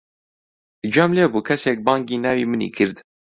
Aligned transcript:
گوێم 0.93 1.11
لێ 1.17 1.25
بوو 1.31 1.45
کەسێک 1.47 1.77
بانگی 1.85 2.17
ناوی 2.25 2.45
منی 2.51 2.69
کرد. 2.77 2.97